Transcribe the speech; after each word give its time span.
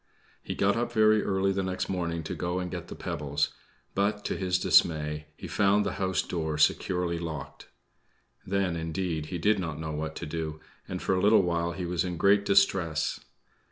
He 0.41 0.55
got 0.55 0.75
up 0.75 0.91
very 0.91 1.21
early 1.21 1.51
the 1.51 1.61
next 1.61 1.87
morning 1.87 2.23
to 2.23 2.33
go 2.33 2.57
and 2.57 2.71
get 2.71 2.87
the 2.87 2.95
pebbles; 2.95 3.49
but, 3.93 4.25
to 4.25 4.35
his 4.35 4.57
dismay, 4.57 5.27
he 5.37 5.47
found 5.47 5.85
the 5.85 5.91
house 6.01 6.23
door 6.23 6.57
securely 6.57 7.19
locked. 7.19 7.67
Then, 8.43 8.75
indeed, 8.75 9.27
he 9.27 9.37
did 9.37 9.59
not 9.59 9.79
know 9.79 9.91
what 9.91 10.15
to 10.15 10.25
do, 10.25 10.59
and 10.87 11.03
for 11.03 11.13
a 11.13 11.21
little 11.21 11.43
while 11.43 11.73
he 11.73 11.85
was 11.85 12.03
in 12.03 12.17
great 12.17 12.45
distress. 12.45 13.19